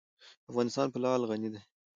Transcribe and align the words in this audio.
افغانستان 0.49 0.87
په 0.91 0.97
لعل 1.03 1.21
غني 1.29 1.49
دی. 1.53 1.61